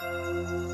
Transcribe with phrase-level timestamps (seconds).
[0.00, 0.69] Thank you.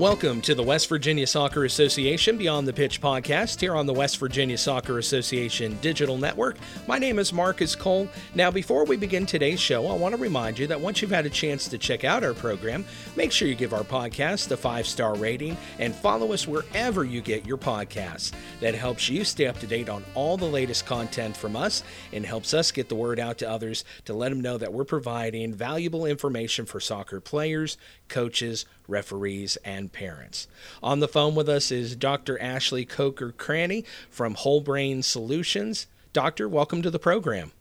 [0.00, 4.16] Welcome to the West Virginia Soccer Association Beyond the Pitch podcast here on the West
[4.16, 6.56] Virginia Soccer Association Digital Network.
[6.88, 8.08] My name is Marcus Cole.
[8.34, 11.26] Now, before we begin today's show, I want to remind you that once you've had
[11.26, 14.86] a chance to check out our program, make sure you give our podcast a five
[14.86, 18.32] star rating and follow us wherever you get your podcasts.
[18.60, 22.24] That helps you stay up to date on all the latest content from us and
[22.24, 25.52] helps us get the word out to others to let them know that we're providing
[25.52, 27.76] valuable information for soccer players,
[28.08, 30.48] coaches, referees, and parents.
[30.82, 32.40] On the phone with us is Dr.
[32.40, 35.86] Ashley Coker Cranny from Whole Brain Solutions.
[36.12, 37.52] Doctor, welcome to the program.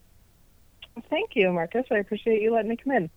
[1.10, 1.86] Thank you, Marcus.
[1.92, 3.10] I appreciate you letting me come in.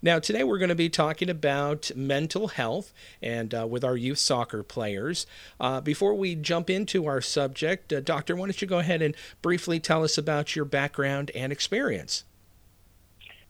[0.00, 4.18] Now, today we're going to be talking about mental health and uh, with our youth
[4.18, 5.26] soccer players.
[5.58, 9.16] Uh, before we jump into our subject, uh, Doctor, why don't you go ahead and
[9.42, 12.24] briefly tell us about your background and experience?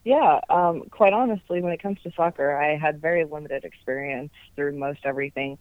[0.09, 4.75] Yeah, um, quite honestly, when it comes to soccer, I had very limited experience through
[4.79, 5.59] most everything.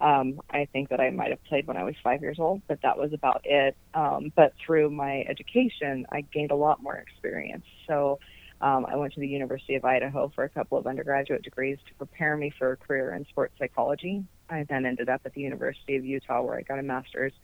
[0.00, 2.80] Um, I think that I might have played when I was five years old, but
[2.82, 3.76] that was about it.
[3.92, 7.66] Um, but through my education, I gained a lot more experience.
[7.86, 8.18] So
[8.62, 11.94] um, I went to the University of Idaho for a couple of undergraduate degrees to
[11.96, 14.24] prepare me for a career in sports psychology.
[14.48, 17.34] I then ended up at the University of Utah where I got a master's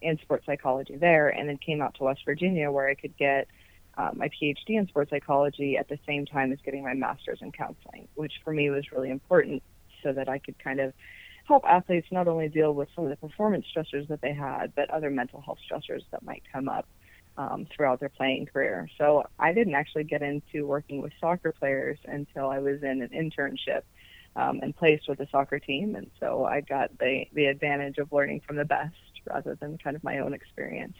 [0.00, 3.48] in sports psychology there, and then came out to West Virginia where I could get
[3.96, 7.52] uh, my PhD in sports psychology at the same time as getting my master's in
[7.52, 9.62] counseling, which for me was really important
[10.02, 10.92] so that I could kind of
[11.46, 14.90] help athletes not only deal with some of the performance stressors that they had, but
[14.90, 16.86] other mental health stressors that might come up
[17.38, 18.88] um, throughout their playing career.
[18.98, 23.10] So I didn't actually get into working with soccer players until I was in an
[23.10, 23.82] internship
[24.34, 25.94] um, and placed with a soccer team.
[25.94, 28.94] And so I got the, the advantage of learning from the best
[29.28, 30.96] rather than kind of my own experience.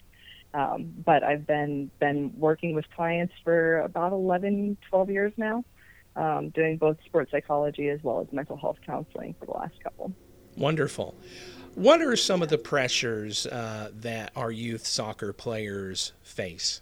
[0.54, 5.64] Um, but I've been been working with clients for about 11, 12 years now,
[6.14, 10.12] um, doing both sports psychology as well as mental health counseling for the last couple.
[10.56, 11.14] Wonderful.
[11.74, 16.80] What are some of the pressures uh, that our youth soccer players face?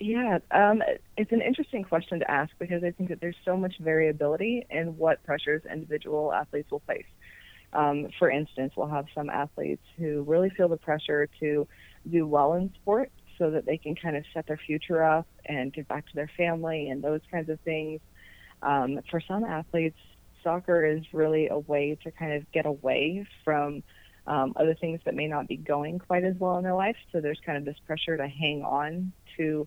[0.00, 0.82] Yeah, um,
[1.18, 4.96] it's an interesting question to ask because I think that there's so much variability in
[4.96, 7.04] what pressures individual athletes will face.
[7.72, 11.68] Um, for instance, we'll have some athletes who really feel the pressure to
[12.08, 15.72] do well in sport so that they can kind of set their future up and
[15.72, 18.00] get back to their family and those kinds of things.
[18.62, 19.98] Um, for some athletes,
[20.42, 23.82] soccer is really a way to kind of get away from
[24.26, 26.96] um, other things that may not be going quite as well in their life.
[27.12, 29.66] So there's kind of this pressure to hang on to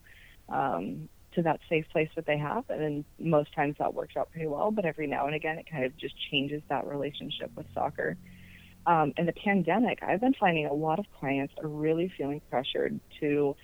[0.50, 4.32] um, to that safe place that they have, and then most times that works out
[4.32, 4.70] pretty well.
[4.70, 8.18] But every now and again, it kind of just changes that relationship with soccer
[8.86, 13.00] um, in the pandemic, I've been finding a lot of clients are really feeling pressured
[13.20, 13.56] to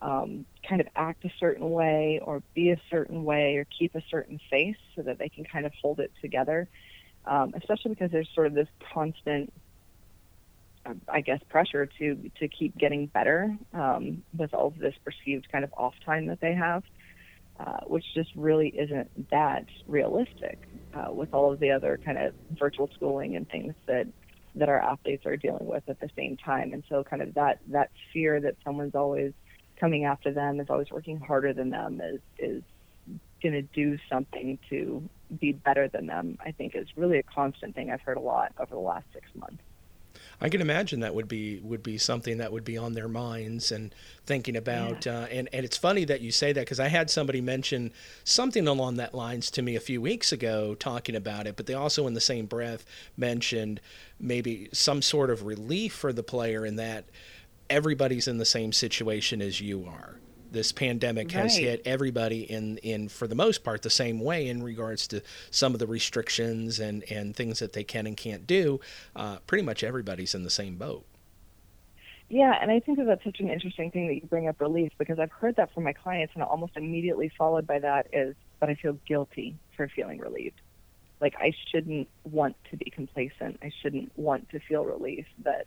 [0.00, 4.02] um, kind of act a certain way or be a certain way or keep a
[4.10, 6.68] certain face so that they can kind of hold it together,
[7.26, 9.52] um, especially because there's sort of this constant,
[11.08, 15.64] I guess, pressure to to keep getting better um, with all of this perceived kind
[15.64, 16.82] of off time that they have.
[17.60, 20.58] Uh, which just really isn't that realistic
[20.94, 24.06] uh, with all of the other kind of virtual schooling and things that
[24.54, 26.72] that our athletes are dealing with at the same time.
[26.72, 29.32] And so kind of that that fear that someone's always
[29.78, 32.62] coming after them, is always working harder than them, is is
[33.42, 35.02] going to do something to
[35.40, 36.38] be better than them.
[36.44, 39.26] I think is really a constant thing I've heard a lot over the last six
[39.34, 39.62] months.
[40.40, 43.70] I can imagine that would be would be something that would be on their minds
[43.70, 43.94] and
[44.26, 45.06] thinking about.
[45.06, 45.20] Yeah.
[45.20, 47.92] Uh, and and it's funny that you say that because I had somebody mention
[48.24, 51.56] something along that lines to me a few weeks ago, talking about it.
[51.56, 52.84] But they also, in the same breath,
[53.16, 53.80] mentioned
[54.18, 57.04] maybe some sort of relief for the player in that
[57.70, 60.16] everybody's in the same situation as you are
[60.52, 61.42] this pandemic right.
[61.42, 65.22] has hit everybody in in for the most part the same way in regards to
[65.50, 68.80] some of the restrictions and and things that they can and can't do.
[69.16, 71.04] Uh, pretty much everybody's in the same boat.
[72.32, 74.90] Yeah, and I think that that's such an interesting thing that you bring up relief
[74.96, 78.70] because I've heard that from my clients, and almost immediately followed by that is, but
[78.70, 80.58] I feel guilty for feeling relieved.
[81.20, 83.58] Like I shouldn't want to be complacent.
[83.62, 85.66] I shouldn't want to feel relief that,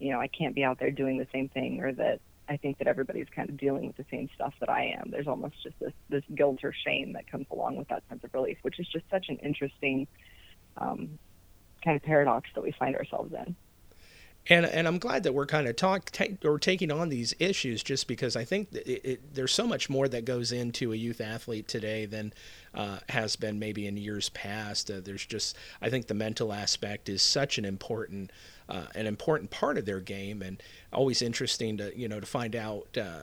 [0.00, 2.20] you know, I can't be out there doing the same thing or that
[2.50, 5.10] I think that everybody's kind of dealing with the same stuff that I am.
[5.10, 8.34] There's almost just this this guilt or shame that comes along with that sense of
[8.34, 10.08] relief, which is just such an interesting
[10.76, 11.18] um,
[11.84, 13.54] kind of paradox that we find ourselves in.
[14.48, 16.10] And, and I'm glad that we're kind of talk
[16.44, 20.08] or taking on these issues just because I think it, it, there's so much more
[20.08, 22.32] that goes into a youth athlete today than
[22.74, 24.90] uh, has been maybe in years past.
[24.90, 28.32] Uh, there's just, I think the mental aspect is such an important
[28.70, 30.62] uh, an important part of their game, and
[30.92, 33.22] always interesting to you know to find out uh,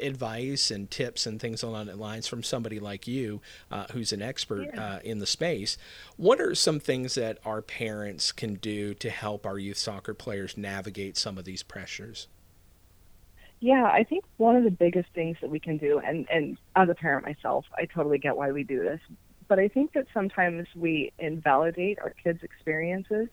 [0.00, 3.40] advice and tips and things along the lines from somebody like you,
[3.70, 4.82] uh, who's an expert yeah.
[4.82, 5.78] Uh, in the space.
[6.16, 10.56] What are some things that our parents can do to help our youth soccer players
[10.56, 12.28] navigate some of these pressures?
[13.60, 16.90] Yeah, I think one of the biggest things that we can do, and, and as
[16.90, 19.00] a parent myself, I totally get why we do this,
[19.48, 23.28] but I think that sometimes we invalidate our kids' experiences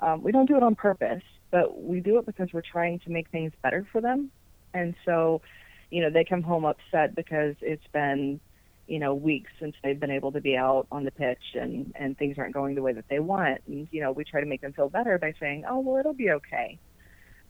[0.00, 3.10] um, we don't do it on purpose, but we do it because we're trying to
[3.10, 4.30] make things better for them.
[4.72, 5.42] And so,
[5.90, 8.40] you know, they come home upset because it's been,
[8.86, 12.16] you know, weeks since they've been able to be out on the pitch and and
[12.16, 13.60] things aren't going the way that they want.
[13.66, 16.14] And you know, we try to make them feel better by saying, "Oh, well, it'll
[16.14, 16.78] be okay."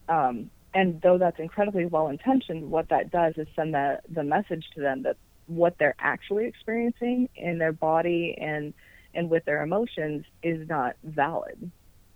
[0.09, 4.65] Um, and though that's incredibly well intentioned, what that does is send the the message
[4.75, 8.73] to them that what they're actually experiencing in their body and
[9.15, 11.71] and with their emotions is not valid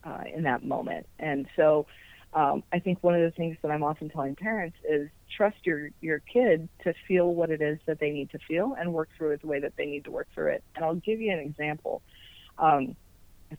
[0.04, 1.06] uh, in that moment.
[1.18, 1.86] And so
[2.32, 5.90] um, I think one of the things that I'm often telling parents is trust your,
[6.00, 9.32] your kid to feel what it is that they need to feel and work through
[9.32, 10.64] it the way that they need to work through it.
[10.74, 12.02] And I'll give you an example.
[12.58, 12.96] Um,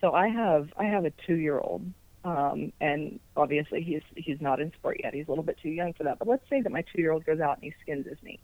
[0.02, 1.86] so I have I have a two year old
[2.26, 5.14] um, and obviously he's he's not in sport yet.
[5.14, 6.18] He's a little bit too young for that.
[6.18, 8.40] But let's say that my two year old goes out and he skins his knee.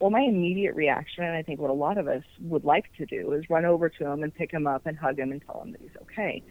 [0.00, 3.06] Well, my immediate reaction, and I think what a lot of us would like to
[3.06, 5.62] do, is run over to him and pick him up and hug him and tell
[5.62, 6.42] him that he's okay.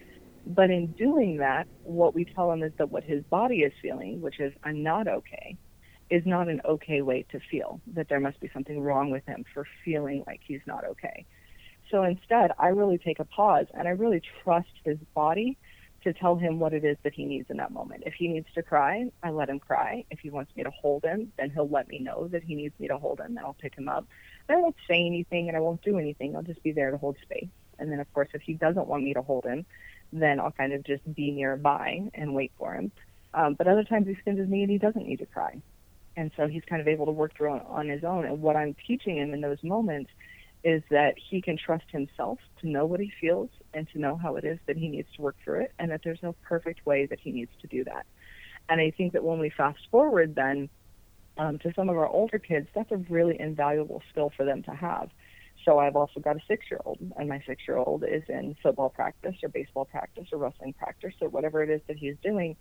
[0.46, 4.20] But in doing that, what we tell him is that what his body is feeling,
[4.20, 5.56] which is I'm not okay,
[6.10, 9.44] is not an okay way to feel, that there must be something wrong with him
[9.54, 11.24] for feeling like he's not okay.
[11.90, 15.58] So instead, I really take a pause and I really trust his body
[16.02, 18.02] to tell him what it is that he needs in that moment.
[18.06, 20.04] If he needs to cry, I let him cry.
[20.10, 22.78] If he wants me to hold him, then he'll let me know that he needs
[22.78, 24.06] me to hold him and I'll pick him up.
[24.48, 26.36] I won't say anything and I won't do anything.
[26.36, 27.48] I'll just be there to hold space.
[27.78, 29.64] And then, of course, if he doesn't want me to hold him,
[30.12, 32.92] then I'll kind of just be nearby and wait for him.
[33.32, 35.60] Um, but other times he skins his knee and he doesn't need to cry.
[36.16, 38.24] And so he's kind of able to work through on, on his own.
[38.24, 40.10] And what I'm teaching him in those moments
[40.62, 44.36] is that he can trust himself to know what he feels and to know how
[44.36, 47.04] it is that he needs to work through it, and that there's no perfect way
[47.06, 48.06] that he needs to do that.
[48.68, 50.70] And I think that when we fast forward then
[51.36, 54.70] um, to some of our older kids, that's a really invaluable skill for them to
[54.70, 55.10] have
[55.64, 58.56] so I've also got a six year old, and my six year old is in
[58.62, 62.56] football practice or baseball practice or wrestling practice or whatever it is that he's doing.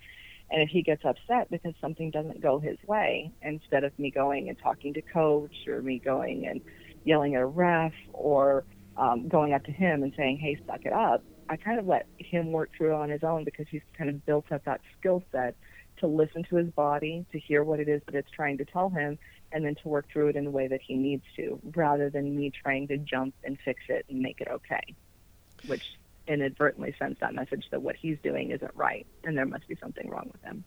[0.52, 4.50] And if he gets upset because something doesn't go his way, instead of me going
[4.50, 6.62] and talking to coach or me going and
[7.04, 8.66] yelling at a ref or
[8.98, 12.08] um, going up to him and saying, hey, suck it up, I kind of let
[12.18, 15.24] him work through it on his own because he's kind of built up that skill
[15.32, 15.56] set
[16.00, 18.90] to listen to his body, to hear what it is that it's trying to tell
[18.90, 19.18] him,
[19.54, 22.36] and then to work through it in the way that he needs to, rather than
[22.36, 24.82] me trying to jump and fix it and make it okay,
[25.68, 25.84] which
[26.28, 30.10] inadvertently sends that message that what he's doing isn't right and there must be something
[30.10, 30.64] wrong with him.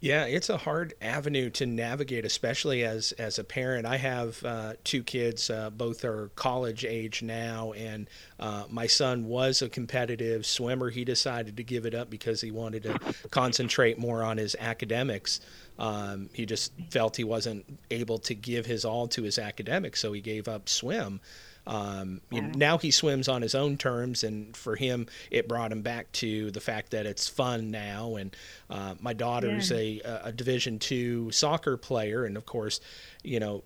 [0.00, 3.84] Yeah, it's a hard avenue to navigate, especially as as a parent.
[3.84, 8.08] I have uh, two kids; uh, both are college age now, and
[8.38, 10.90] uh, my son was a competitive swimmer.
[10.90, 13.00] He decided to give it up because he wanted to
[13.30, 15.40] concentrate more on his academics.
[15.80, 20.12] Um, he just felt he wasn't able to give his all to his academics, so
[20.12, 21.20] he gave up swim.
[21.68, 25.70] Um, you know, now he swims on his own terms, and for him, it brought
[25.70, 28.16] him back to the fact that it's fun now.
[28.16, 28.34] And
[28.70, 30.00] uh, my daughter's yeah.
[30.04, 32.80] a, a Division two soccer player, and of course,
[33.22, 33.64] you know,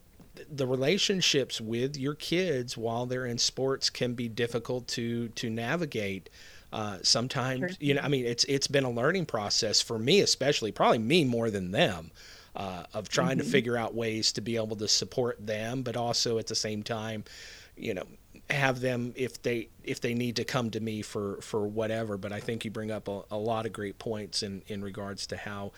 [0.51, 6.29] the relationships with your kids while they're in sports can be difficult to to navigate.
[6.73, 7.71] Uh, sometimes, sure.
[7.79, 11.25] you know, I mean, it's it's been a learning process for me, especially, probably me
[11.25, 12.11] more than them.
[12.55, 13.47] Uh, of trying mm-hmm.
[13.47, 16.83] to figure out ways to be able to support them, but also at the same
[16.83, 17.25] time,
[17.77, 18.05] you know
[18.51, 22.17] have them if they if they need to come to me for for whatever.
[22.17, 25.27] But i think you bring up a, a lot of great points in in regards
[25.29, 25.73] to how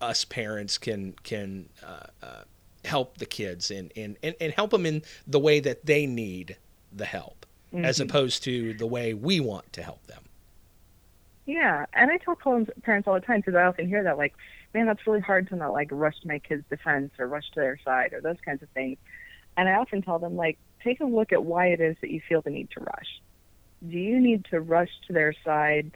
[0.00, 2.42] us parents can can uh, uh,
[2.84, 6.56] help the kids and, and and and help them in the way that they need
[6.92, 7.84] the help mm-hmm.
[7.84, 10.22] as opposed to the way we want to help them.
[11.46, 14.34] Yeah and i tell parents all the time because i often hear that like
[14.72, 17.60] man that's really hard to not like rush to my kids defense or rush to
[17.60, 18.96] their side or those kinds of things.
[19.56, 22.20] And i often tell them like take a look at why it is that you
[22.28, 23.20] feel the need to rush.
[23.88, 25.90] Do you need to rush to their side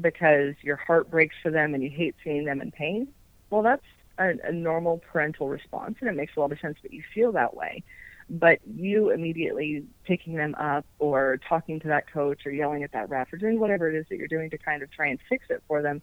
[0.00, 3.08] because your heart breaks for them and you hate seeing them in pain?
[3.50, 3.84] Well, that's
[4.18, 7.32] a, a normal parental response, and it makes a lot of sense that you feel
[7.32, 7.82] that way.
[8.30, 13.10] But you immediately picking them up or talking to that coach or yelling at that
[13.10, 15.46] ref or doing whatever it is that you're doing to kind of try and fix
[15.50, 16.00] it for them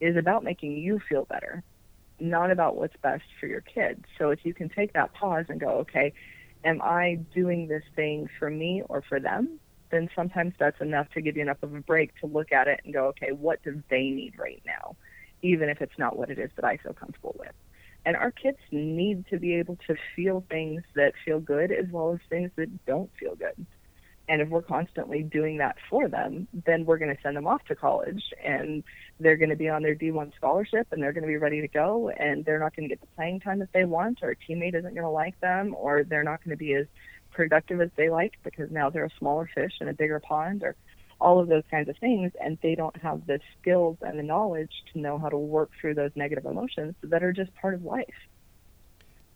[0.00, 1.62] is about making you feel better,
[2.18, 4.02] not about what's best for your kids.
[4.16, 6.14] So if you can take that pause and go, okay,
[6.64, 9.60] am I doing this thing for me or for them?
[9.90, 12.80] Then sometimes that's enough to give you enough of a break to look at it
[12.84, 14.96] and go, okay, what do they need right now?
[15.42, 17.52] Even if it's not what it is that I feel comfortable with.
[18.04, 22.12] And our kids need to be able to feel things that feel good as well
[22.12, 23.66] as things that don't feel good.
[24.28, 27.64] And if we're constantly doing that for them, then we're going to send them off
[27.64, 28.84] to college and
[29.18, 31.68] they're going to be on their D1 scholarship and they're going to be ready to
[31.68, 34.36] go and they're not going to get the playing time that they want or a
[34.36, 36.86] teammate isn't going to like them or they're not going to be as
[37.30, 40.76] productive as they like because now they're a smaller fish in a bigger pond or
[41.20, 44.70] all of those kinds of things and they don't have the skills and the knowledge
[44.92, 48.06] to know how to work through those negative emotions that are just part of life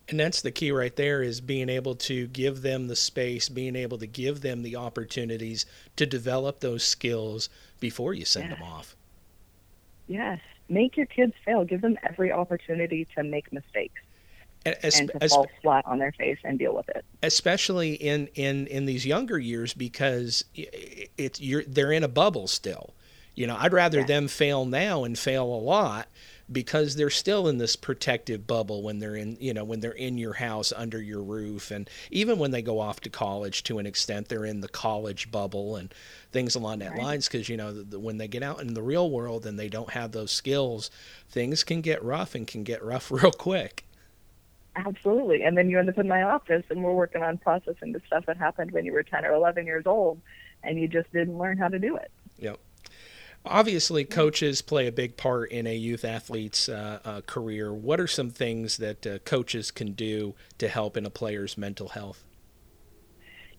[0.09, 3.75] and that's the key right there is being able to give them the space being
[3.75, 8.57] able to give them the opportunities to develop those skills before you send yes.
[8.57, 8.95] them off
[10.07, 14.01] yes make your kids fail give them every opportunity to make mistakes
[14.65, 17.03] as, and to as, fall flat on their face and deal with it.
[17.21, 22.93] Especially in in in these younger years because it's you're they're in a bubble still.
[23.35, 24.05] You know, I'd rather yeah.
[24.05, 26.07] them fail now and fail a lot
[26.51, 30.17] because they're still in this protective bubble when they're in you know when they're in
[30.17, 33.85] your house under your roof and even when they go off to college to an
[33.85, 35.93] extent they're in the college bubble and
[36.31, 37.01] things along that right.
[37.01, 39.57] lines because you know the, the, when they get out in the real world and
[39.57, 40.91] they don't have those skills
[41.29, 43.85] things can get rough and can get rough real quick.
[44.75, 45.43] Absolutely.
[45.43, 48.25] And then you end up in my office and we're working on processing the stuff
[48.25, 50.19] that happened when you were 10 or 11 years old
[50.63, 52.09] and you just didn't learn how to do it
[53.45, 57.73] Obviously, coaches play a big part in a youth athlete's uh, uh, career.
[57.73, 61.89] What are some things that uh, coaches can do to help in a player's mental
[61.89, 62.23] health?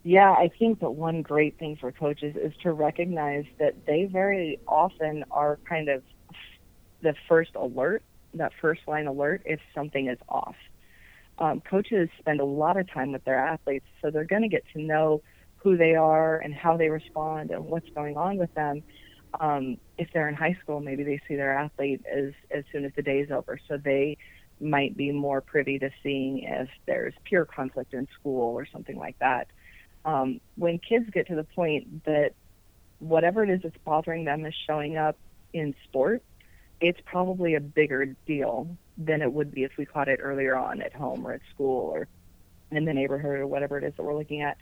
[0.03, 4.59] Yeah, I think that one great thing for coaches is to recognize that they very
[4.67, 6.03] often are kind of
[7.03, 8.03] the first alert,
[8.35, 10.57] that first line alert if something is off.
[11.39, 14.65] Um, coaches spend a lot of time with their athletes, so they're going to get
[14.75, 15.23] to know
[15.57, 18.83] who they are and how they respond and what's going on with them
[19.41, 22.93] um, if they're in high school, maybe they see their athlete as as soon as
[22.97, 24.17] the day is over, so they
[24.61, 29.19] might be more privy to seeing if there's peer conflict in school or something like
[29.19, 29.49] that.
[30.05, 32.33] Um, when kids get to the point that
[32.99, 35.17] whatever it is that's bothering them is showing up
[35.53, 36.23] in sport,
[36.81, 40.81] it's probably a bigger deal than it would be if we caught it earlier on
[40.83, 42.07] at home or at school or
[42.71, 44.57] in the neighborhood or whatever it is that we're looking at.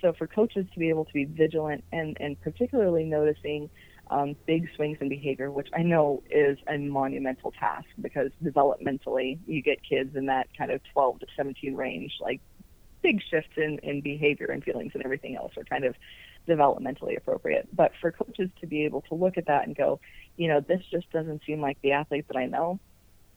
[0.00, 3.68] So for coaches to be able to be vigilant and, and particularly noticing
[4.10, 9.62] um, big swings in behavior, which I know is a monumental task because developmentally you
[9.62, 12.40] get kids in that kind of 12 to 17 range, like
[13.02, 15.94] big shifts in, in behavior and feelings and everything else are kind of
[16.48, 17.68] developmentally appropriate.
[17.74, 20.00] But for coaches to be able to look at that and go,
[20.36, 22.80] you know, this just doesn't seem like the athlete that I know.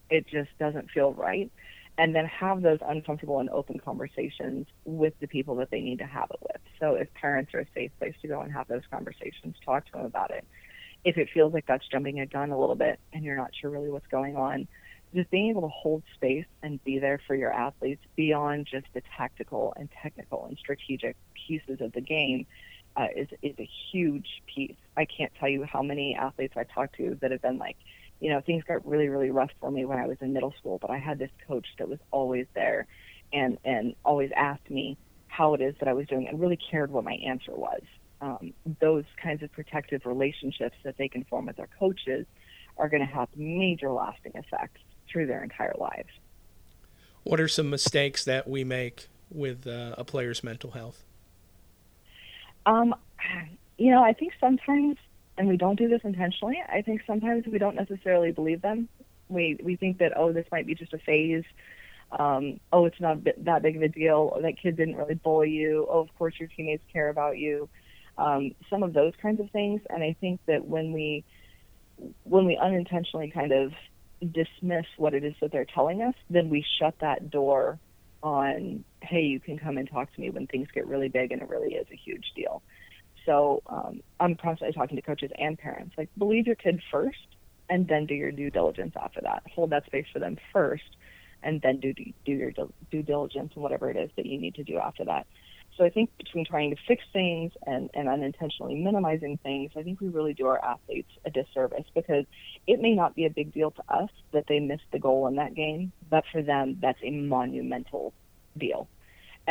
[0.10, 1.52] It just doesn't feel right.
[1.98, 6.06] And then have those uncomfortable and open conversations with the people that they need to
[6.06, 6.62] have it with.
[6.80, 9.92] So if parents are a safe place to go and have those conversations, talk to
[9.92, 10.46] them about it
[11.04, 13.70] if it feels like that's jumping a gun a little bit and you're not sure
[13.70, 14.68] really what's going on,
[15.14, 19.02] just being able to hold space and be there for your athletes beyond just the
[19.18, 21.16] tactical and technical and strategic
[21.48, 22.46] pieces of the game
[22.96, 24.76] uh, is is a huge piece.
[24.98, 27.78] I can't tell you how many athletes I talk to that have been like,
[28.22, 30.78] you know, things got really really rough for me when I was in middle school,
[30.80, 32.88] but I had this coach that was always there,
[33.34, 34.98] and and always asked me
[35.28, 37.82] how it is that I was doing and really cared what my answer was
[38.22, 42.26] um, those kinds of protective relationships that they can form with their coaches
[42.78, 44.80] are going to have major lasting effects
[45.12, 46.10] through their entire lives.
[47.24, 51.04] What are some mistakes that we make with uh, a player's mental health?
[52.66, 52.96] Um,
[53.78, 54.98] you know, I think sometimes,
[55.38, 56.62] and we don't do this intentionally.
[56.68, 58.90] I think sometimes we don't necessarily believe them.
[59.30, 61.46] We we think that oh, this might be just a phase.
[62.12, 64.32] Um, oh, it's not that big of a deal.
[64.34, 65.88] Or that kid didn't really bully you.
[65.90, 67.70] Oh, of course your teammates care about you
[68.18, 69.82] um, some of those kinds of things.
[69.90, 71.24] And I think that when we
[72.24, 73.74] when we unintentionally kind of
[74.20, 77.80] dismiss what it is that they're telling us, then we shut that door
[78.24, 81.42] on, hey, you can come and talk to me when things get really big and
[81.42, 82.62] it really is a huge deal.
[83.26, 87.18] So um, I'm constantly talking to coaches and parents, like believe your kid first
[87.70, 89.44] and then do your due diligence after that.
[89.54, 90.84] Hold that space for them first
[91.44, 92.52] and then do, do your
[92.92, 95.28] due diligence and whatever it is that you need to do after that.
[95.78, 100.02] So I think between trying to fix things and, and unintentionally minimizing things, I think
[100.02, 102.26] we really do our athletes a disservice because
[102.68, 105.36] it may not be a big deal to us that they missed the goal in
[105.36, 108.14] that game, but for them, that's a monumental
[108.58, 108.88] deal.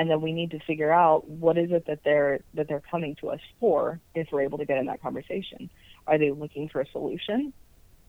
[0.00, 3.16] And then we need to figure out what is it that they're that they're coming
[3.20, 5.68] to us for if we're able to get in that conversation.
[6.06, 7.52] Are they looking for a solution?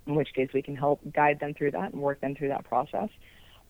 [0.08, 2.64] In which case we can help guide them through that and work them through that
[2.64, 3.10] process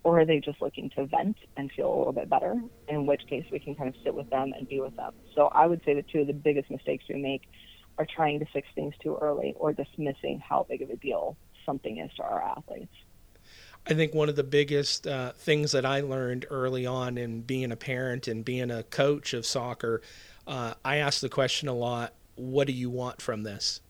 [0.04, 2.56] or are they just looking to vent and feel a little bit better?
[2.88, 5.14] In which case, we can kind of sit with them and be with them.
[5.36, 7.44] So I would say that two of the biggest mistakes we make
[7.98, 12.00] are trying to fix things too early or dismissing how big of a deal something
[12.00, 12.94] is to our athletes.
[13.88, 17.72] I think one of the biggest uh, things that I learned early on in being
[17.72, 20.02] a parent and being a coach of soccer,
[20.46, 23.82] uh, I asked the question a lot: What do you want from this?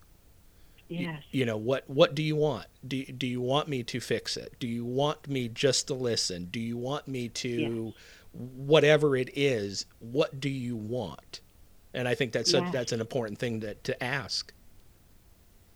[0.88, 1.24] Yes.
[1.32, 1.90] You, you know what?
[1.90, 2.68] What do you want?
[2.88, 4.54] Do Do you want me to fix it?
[4.60, 6.46] Do you want me just to listen?
[6.46, 7.94] Do you want me to, yes.
[8.34, 9.86] whatever it is?
[10.00, 11.42] What do you want?
[11.94, 12.70] And I think that's yes.
[12.70, 14.54] a, that's an important thing to to ask.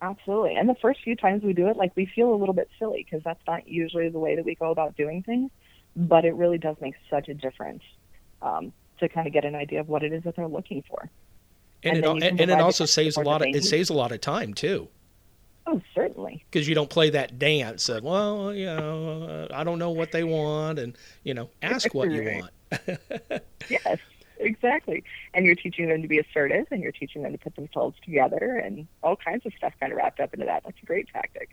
[0.01, 0.55] Absolutely.
[0.55, 3.05] And the first few times we do it, like we feel a little bit silly
[3.09, 5.51] because that's not usually the way that we go about doing things.
[5.95, 7.81] But it really does make such a difference
[8.41, 11.09] um, to kind of get an idea of what it is that they're looking for.
[11.83, 14.19] And, and it, and it also saves a lot of it saves a lot of
[14.19, 14.89] time too.
[15.67, 16.43] Oh, certainly.
[16.51, 20.23] Because you don't play that dance of, well, you know, I don't know what they
[20.23, 22.99] want, and you know, ask what you want.
[23.69, 23.99] yes
[24.45, 25.03] exactly.
[25.33, 28.61] And you're teaching them to be assertive and you're teaching them to put themselves together
[28.63, 30.63] and all kinds of stuff kind of wrapped up into that.
[30.63, 31.49] That's a great tactic.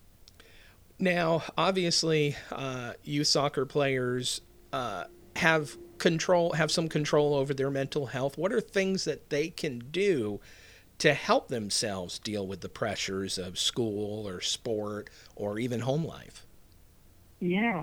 [0.99, 4.41] Now, obviously, uh, youth soccer players
[4.73, 5.05] uh,
[5.37, 8.39] have control, have some control over their mental health.
[8.39, 10.41] What are things that they can do
[10.99, 16.47] to help themselves deal with the pressures of school or sport or even home life?
[17.41, 17.83] Yeah,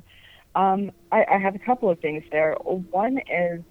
[0.56, 2.56] um, I, I have a couple of things there.
[2.64, 3.62] One is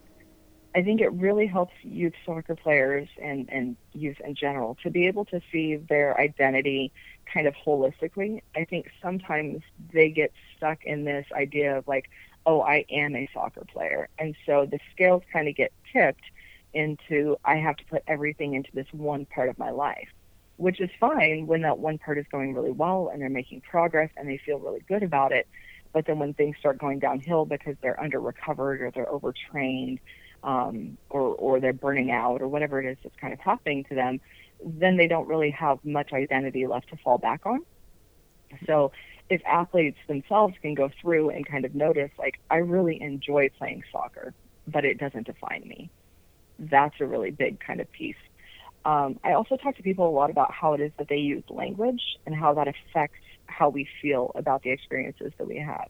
[0.74, 5.06] I think it really helps youth soccer players and, and youth in general to be
[5.06, 6.92] able to see their identity
[7.32, 8.42] kind of holistically.
[8.54, 12.10] I think sometimes they get stuck in this idea of like,
[12.46, 14.08] oh, I am a soccer player.
[14.18, 16.24] And so the scales kind of get tipped
[16.74, 20.08] into I have to put everything into this one part of my life,
[20.58, 24.10] which is fine when that one part is going really well and they're making progress
[24.16, 25.48] and they feel really good about it.
[25.94, 30.00] But then when things start going downhill because they're under recovered or they're overtrained
[30.42, 33.94] um, or or they're burning out or whatever it is that's kind of happening to
[33.94, 34.20] them,
[34.64, 37.60] then they don't really have much identity left to fall back on.
[38.66, 38.92] So
[39.30, 43.84] if athletes themselves can go through and kind of notice, like, I really enjoy playing
[43.92, 44.32] soccer,
[44.66, 45.90] but it doesn't define me.
[46.58, 48.16] That's a really big kind of piece.
[48.84, 51.44] Um, I also talk to people a lot about how it is that they use
[51.50, 55.88] language and how that affects how we feel about the experiences that we have.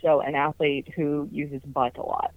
[0.00, 2.32] So, an athlete who uses but a lot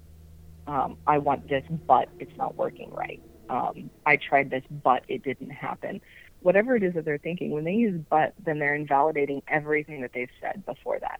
[0.67, 3.21] um, I want this, but it's not working right.
[3.49, 6.01] Um, I tried this, but it didn't happen.
[6.41, 10.11] Whatever it is that they're thinking, when they use but, then they're invalidating everything that
[10.13, 11.19] they've said before that.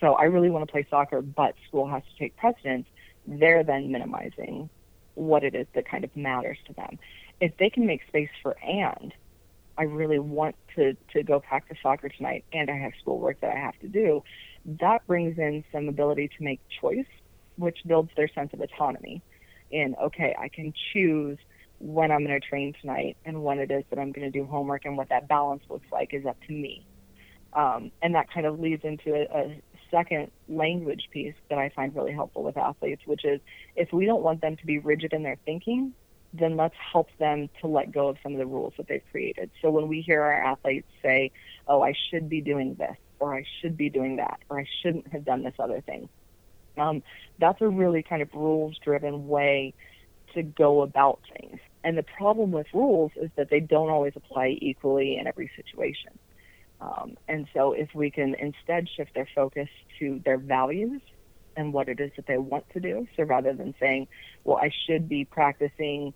[0.00, 2.86] So I really want to play soccer, but school has to take precedence.
[3.26, 4.68] They're then minimizing
[5.14, 6.98] what it is that kind of matters to them.
[7.40, 9.12] If they can make space for and,
[9.76, 13.58] I really want to, to go practice soccer tonight and I have schoolwork that I
[13.58, 14.22] have to do,
[14.80, 17.06] that brings in some ability to make choice
[17.56, 19.22] which builds their sense of autonomy
[19.70, 21.38] in okay i can choose
[21.78, 24.44] when i'm going to train tonight and when it is that i'm going to do
[24.44, 26.86] homework and what that balance looks like is up to me
[27.52, 31.94] um, and that kind of leads into a, a second language piece that i find
[31.94, 33.40] really helpful with athletes which is
[33.76, 35.92] if we don't want them to be rigid in their thinking
[36.34, 39.50] then let's help them to let go of some of the rules that they've created.
[39.62, 41.30] So when we hear our athletes say,
[41.68, 45.08] oh, I should be doing this, or I should be doing that, or I shouldn't
[45.12, 46.08] have done this other thing,
[46.76, 47.02] um,
[47.38, 49.74] that's a really kind of rules driven way
[50.34, 51.58] to go about things.
[51.82, 56.18] And the problem with rules is that they don't always apply equally in every situation.
[56.80, 61.00] Um, and so if we can instead shift their focus to their values
[61.56, 64.08] and what it is that they want to do, so rather than saying,
[64.42, 66.12] well, I should be practicing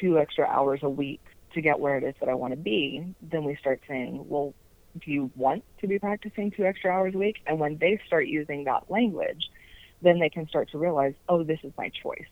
[0.00, 1.20] two extra hours a week
[1.54, 4.54] to get where it is that I want to be, then we start saying, well,
[5.04, 7.36] do you want to be practicing two extra hours a week?
[7.46, 9.50] And when they start using that language,
[10.02, 12.28] then they can start to realize, oh, this is my choice.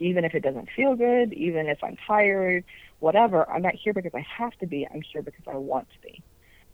[0.00, 2.64] Even if it doesn't feel good, even if I'm tired,
[2.98, 4.86] whatever, I'm not here because I have to be.
[4.92, 6.22] I'm here because I want to be.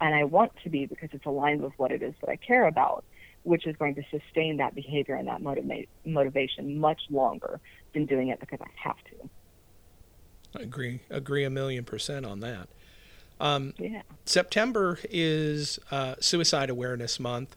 [0.01, 2.67] And I want to be because it's aligned with what it is that I care
[2.67, 3.05] about,
[3.43, 7.61] which is going to sustain that behavior and that motiva- motivation much longer
[7.93, 9.29] than doing it because I have to.
[10.59, 11.01] I agree.
[11.11, 12.69] Agree a million percent on that.
[13.41, 14.03] Um, yeah.
[14.25, 17.57] September is uh, Suicide Awareness Month.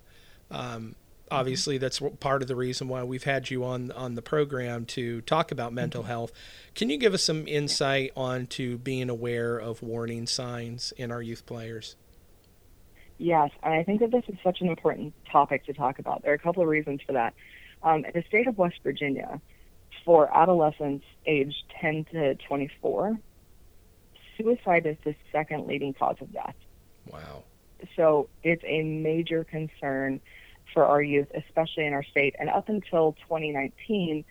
[0.51, 0.95] Um,
[1.33, 5.21] obviously that's part of the reason why we've had you on on the program to
[5.21, 6.09] talk about mental mm-hmm.
[6.09, 6.31] health.
[6.75, 11.45] Can you give us some insight onto being aware of warning signs in our youth
[11.45, 11.95] players?
[13.17, 16.23] Yes, and I think that this is such an important topic to talk about.
[16.23, 17.33] There are a couple of reasons for that.
[17.81, 19.39] Um, in the state of West Virginia,
[20.03, 23.17] for adolescents aged 10 to 24,
[24.37, 26.55] suicide is the second leading cause of death.
[27.11, 27.43] Wow.
[27.95, 30.21] So it's a major concern
[30.73, 32.35] for our youth, especially in our state.
[32.39, 34.25] And up until 2019,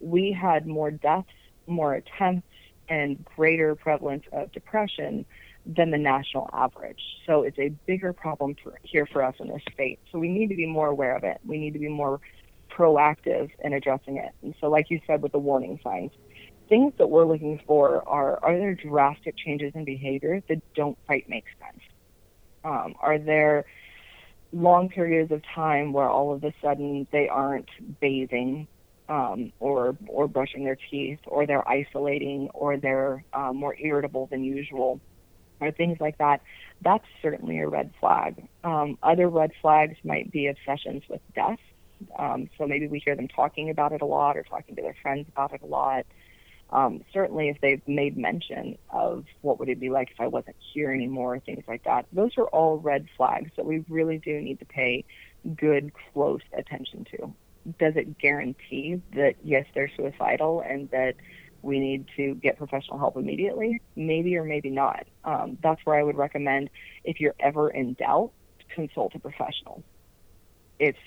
[0.00, 1.28] we had more deaths,
[1.66, 2.46] more attempts,
[2.88, 5.26] and greater prevalence of depression
[5.66, 7.02] than the national average.
[7.26, 9.98] So it's a bigger problem for, here for us in this state.
[10.10, 11.38] So we need to be more aware of it.
[11.44, 12.20] We need to be more
[12.70, 14.32] proactive in addressing it.
[14.42, 16.12] And so, like you said, with the warning signs,
[16.68, 21.28] things that we're looking for are are there drastic changes in behavior that don't quite
[21.28, 21.82] make sense?
[22.64, 23.64] Um, are there
[24.52, 27.68] long periods of time where all of a sudden they aren't
[28.00, 28.66] bathing
[29.08, 34.44] um, or or brushing their teeth, or they're isolating, or they're um, more irritable than
[34.44, 35.00] usual,
[35.60, 36.42] or things like that.
[36.82, 38.46] That's certainly a red flag.
[38.64, 41.58] Um, other red flags might be obsessions with death.
[42.18, 44.96] Um, so maybe we hear them talking about it a lot, or talking to their
[45.02, 46.04] friends about it a lot.
[46.70, 50.56] Um, certainly, if they've made mention of what would it be like if I wasn't
[50.72, 54.58] here anymore, things like that, those are all red flags that we really do need
[54.58, 55.04] to pay
[55.56, 57.32] good, close attention to.
[57.78, 61.14] Does it guarantee that yes, they're suicidal and that
[61.62, 63.80] we need to get professional help immediately?
[63.96, 65.06] Maybe or maybe not.
[65.24, 66.70] Um, that's where I would recommend
[67.04, 68.32] if you're ever in doubt,
[68.74, 69.82] consult a professional.
[70.78, 70.98] It's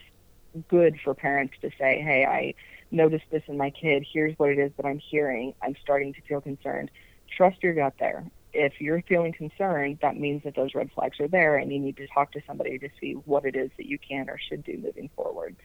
[0.68, 2.54] good for parents to say, hey, I
[2.92, 4.06] noticed this in my kid.
[4.12, 5.54] Here's what it is that I'm hearing.
[5.62, 6.92] I'm starting to feel concerned.
[7.36, 8.26] Trust your gut there.
[8.54, 11.98] If you're feeling concerned, that means that those red flags are there and you need
[11.98, 14.78] to talk to somebody to see what it is that you can or should do
[14.78, 15.56] moving forward.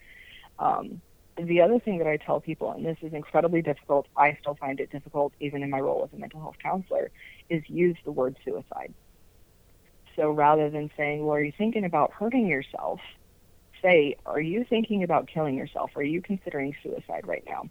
[0.57, 1.01] Um,
[1.37, 4.79] the other thing that I tell people, and this is incredibly difficult, I still find
[4.79, 7.11] it difficult even in my role as a mental health counselor,
[7.49, 8.93] is use the word suicide.
[10.15, 12.99] So rather than saying, well, are you thinking about hurting yourself?
[13.81, 15.91] Say, Are you thinking about killing yourself?
[15.95, 17.69] Are you considering suicide right now?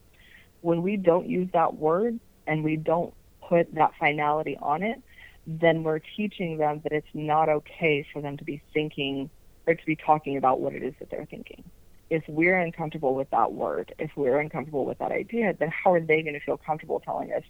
[0.60, 3.14] When we don't use that word and we don't
[3.48, 5.00] put that finality on it,
[5.46, 9.30] then we're teaching them that it's not okay for them to be thinking
[9.66, 11.62] or to be talking about what it is that they're thinking.
[12.10, 16.00] If we're uncomfortable with that word, if we're uncomfortable with that idea, then how are
[16.00, 17.42] they going to feel comfortable telling us,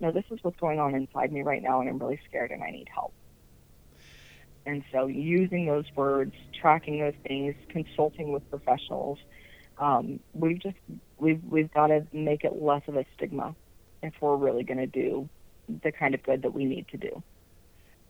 [0.00, 2.62] no, this is what's going on inside me right now and I'm really scared and
[2.62, 3.12] I need help?
[4.66, 9.18] And so using those words, tracking those things, consulting with professionals,
[9.78, 10.76] um, we've just
[11.18, 13.54] we've we've got to make it less of a stigma
[14.02, 15.28] if we're really going to do
[15.82, 17.22] the kind of good that we need to do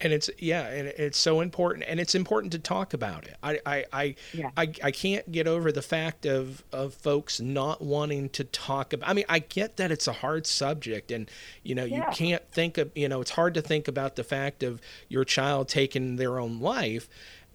[0.01, 3.59] and it's yeah and it's so important and it's important to talk about it i
[3.65, 4.51] i I, yeah.
[4.57, 9.09] I I can't get over the fact of of folks not wanting to talk about
[9.09, 11.31] i mean i get that it's a hard subject and
[11.63, 11.97] you know yeah.
[11.97, 15.25] you can't think of you know it's hard to think about the fact of your
[15.25, 17.09] child taking their own life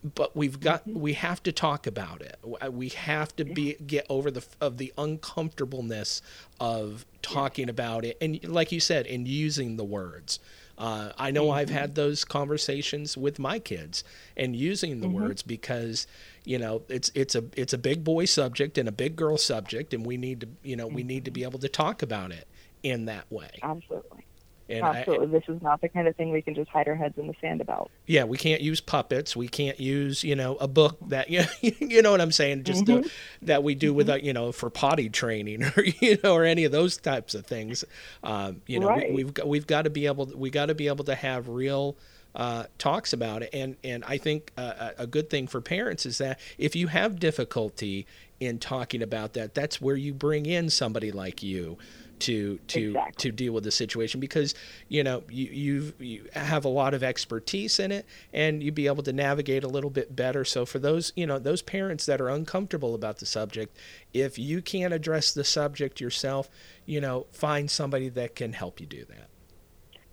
[0.04, 1.00] but we've got mm-hmm.
[1.00, 2.38] we have to talk about it
[2.72, 6.22] we have to be get over the of the uncomfortableness
[6.60, 10.40] of talking about it and like you said and using the words
[10.80, 11.60] uh, I know mm-hmm.
[11.60, 14.04] I've had those conversations with my kids
[14.38, 15.16] and using the mm-hmm.
[15.16, 16.08] words because
[16.46, 19.94] you know it's it's a it's a big boy subject and a big girl subject
[19.94, 21.50] and we need to you know we need to be mm-hmm.
[21.50, 22.48] able to talk about it
[22.82, 23.60] in that way.
[23.62, 24.26] Absolutely.
[24.70, 25.28] And Absolutely.
[25.28, 27.28] I, this is not the kind of thing we can just hide our heads in
[27.28, 27.90] the sand about.
[28.06, 29.36] Yeah, we can't use puppets.
[29.36, 32.64] We can't use, you know, a book that you know, you know what I'm saying,
[32.64, 33.02] just mm-hmm.
[33.02, 33.98] the, that we do mm-hmm.
[33.98, 37.34] with, a, you know, for potty training or you know, or any of those types
[37.34, 37.84] of things.
[38.24, 39.12] Um, you know, right.
[39.12, 41.50] we, have got we've got to be able we got to be able to have
[41.50, 41.98] real
[42.36, 43.50] uh, talks about it.
[43.54, 47.20] And and I think uh, a good thing for parents is that if you have
[47.20, 48.06] difficulty
[48.40, 51.78] in talking about that, that's where you bring in somebody like you
[52.20, 53.14] to to exactly.
[53.18, 54.56] to deal with the situation because
[54.88, 58.88] you know you you you have a lot of expertise in it and you'd be
[58.88, 60.46] able to navigate a little bit better.
[60.46, 63.76] So for those you know those parents that are uncomfortable about the subject
[64.14, 66.50] if you can't address the subject yourself
[66.86, 69.30] you know find somebody that can help you do that.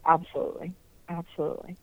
[0.06, 0.72] Absolutely.
[1.08, 1.76] Absolutely.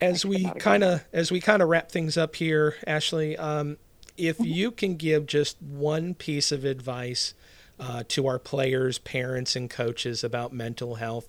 [0.00, 3.76] As we kind of as we kind of wrap things up here ashley um,
[4.16, 4.44] if mm-hmm.
[4.44, 7.34] you can give just one piece of advice
[7.80, 11.28] uh, to our players, parents, and coaches about mental health,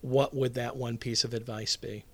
[0.00, 2.04] what would that one piece of advice be?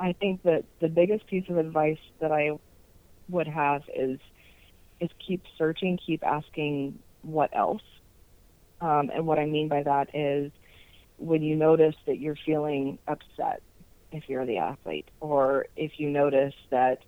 [0.00, 2.58] I think that the biggest piece of advice that I
[3.28, 4.18] would have is
[5.00, 7.82] is keep searching, keep asking what else.
[8.80, 10.52] Um, and what I mean by that is
[11.18, 13.62] when you notice that you're feeling upset
[14.12, 17.02] if you're the athlete, or if you notice that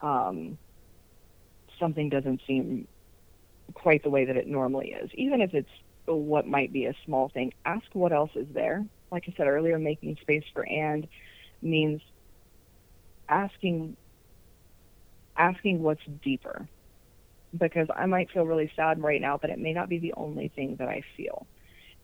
[0.00, 0.56] um,
[1.78, 2.88] something doesn't seem
[3.74, 5.10] quite the way that it normally is.
[5.14, 5.68] Even if it's
[6.06, 8.84] what might be a small thing, ask what else is there.
[9.10, 11.06] Like I said earlier, making space for and
[11.62, 12.00] means
[13.28, 13.96] asking
[15.36, 16.68] asking what's deeper.
[17.56, 20.48] Because I might feel really sad right now, but it may not be the only
[20.48, 21.46] thing that I feel.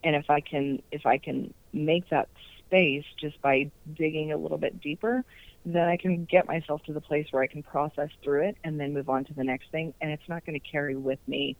[0.03, 2.29] And if I can if I can make that
[2.65, 5.23] space just by digging a little bit deeper,
[5.65, 8.79] then I can get myself to the place where I can process through it and
[8.79, 9.93] then move on to the next thing.
[9.99, 11.57] And it's not going to carry with me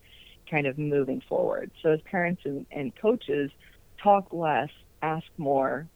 [0.49, 1.71] kind of moving forward.
[1.81, 3.51] So as parents and, and coaches,
[4.01, 4.69] talk less,
[5.01, 5.87] ask more,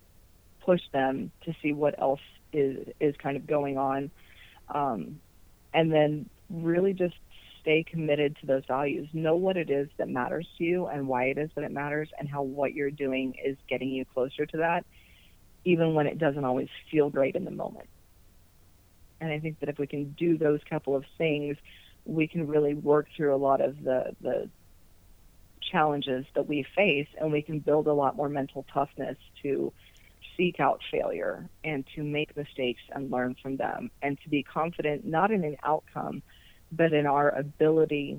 [0.66, 4.10] push them to see what else is is kind of going on,
[4.74, 5.20] um,
[5.74, 7.16] and then really just
[7.62, 9.08] stay committed to those values.
[9.14, 12.10] Know what it is that matters to you and why it is that it matters,
[12.18, 14.84] and how what you're doing is getting you closer to that,
[15.64, 17.88] even when it doesn't always feel great in the moment.
[19.22, 21.58] And I think that if we can do those couple of things,
[22.06, 24.50] we can really work through a lot of the the
[25.72, 29.72] challenges that we face, and we can build a lot more mental toughness to
[30.36, 35.06] seek out failure and to make mistakes and learn from them, and to be confident
[35.06, 36.24] not in an outcome,
[36.72, 38.18] but in our ability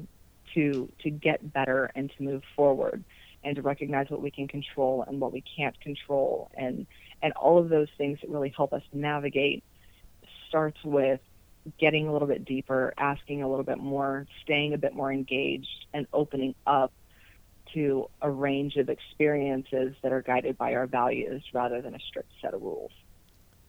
[0.54, 3.02] to to get better and to move forward,
[3.42, 6.86] and to recognize what we can control and what we can't control, and
[7.22, 9.64] and all of those things that really help us navigate
[10.50, 11.20] starts with
[11.78, 15.86] getting a little bit deeper, asking a little bit more, staying a bit more engaged,
[15.94, 16.92] and opening up
[17.72, 22.30] to a range of experiences that are guided by our values rather than a strict
[22.42, 22.90] set of rules.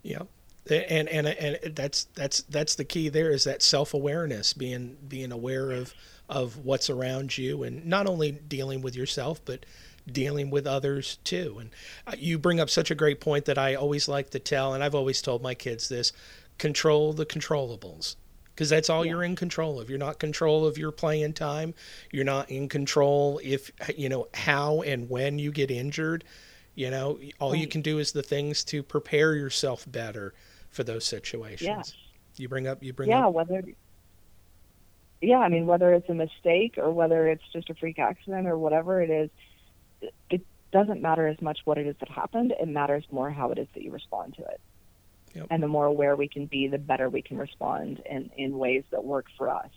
[0.04, 0.24] Yeah.
[0.70, 5.32] And, and and that's that's that's the key there is that self awareness being being
[5.32, 5.94] aware of
[6.30, 9.66] of what's around you and not only dealing with yourself but
[10.12, 11.72] dealing with others too and
[12.06, 14.84] uh, you bring up such a great point that I always like to tell and
[14.84, 16.14] I've always told my kids this
[16.62, 18.16] control the controllables
[18.54, 19.14] because that's all yeah.
[19.14, 19.90] you're in control of.
[19.90, 21.74] You're not control of your playing time.
[22.12, 26.24] You're not in control if you know how and when you get injured.
[26.76, 27.60] You know, all right.
[27.60, 30.36] you can do is the things to prepare yourself better
[30.70, 31.68] for those situations.
[31.68, 31.82] Yeah.
[32.38, 33.64] You bring up you bring yeah, up whether
[35.20, 38.58] yeah, I mean whether it's a mistake or whether it's just a freak accident or
[38.58, 39.30] whatever it is,
[40.30, 42.54] it doesn't matter as much what it is that happened.
[42.60, 44.62] It matters more how it is that you respond to it.
[45.36, 45.48] Yep.
[45.50, 48.84] And the more aware we can be, the better we can respond in, in ways
[48.92, 49.70] that work for us.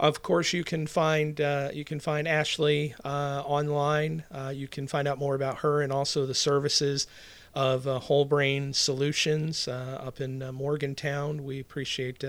[0.00, 4.24] Of course, you can find uh, you can find Ashley uh, online.
[4.30, 7.06] Uh, you can find out more about her and also the services
[7.54, 11.44] of uh, Whole Brain Solutions uh, up in uh, Morgantown.
[11.44, 12.24] We appreciate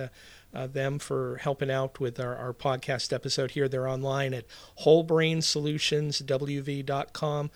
[0.53, 3.69] them for helping out with our, our podcast episode here.
[3.69, 4.43] They're online at
[4.81, 7.51] wholebrainsolutionswv.com.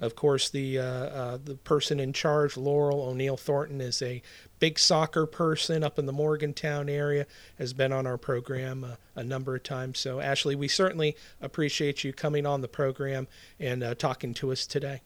[0.00, 4.22] Of course, the uh, uh, the person in charge, Laurel O'Neill Thornton, is a
[4.58, 7.26] big soccer person up in the Morgantown area.
[7.58, 9.98] Has been on our program uh, a number of times.
[9.98, 14.66] So, Ashley, we certainly appreciate you coming on the program and uh, talking to us
[14.66, 15.02] today.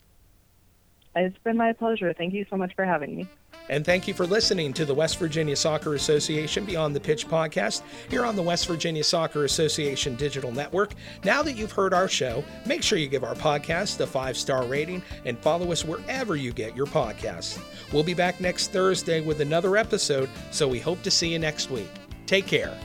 [1.17, 2.13] It's been my pleasure.
[2.13, 3.29] Thank you so much for having me.
[3.69, 7.83] And thank you for listening to the West Virginia Soccer Association Beyond the Pitch podcast
[8.11, 10.95] here on the West Virginia Soccer Association Digital Network.
[11.25, 14.65] Now that you've heard our show, make sure you give our podcast a five star
[14.65, 17.59] rating and follow us wherever you get your podcasts.
[17.93, 21.71] We'll be back next Thursday with another episode, so we hope to see you next
[21.71, 21.91] week.
[22.27, 22.79] Take care.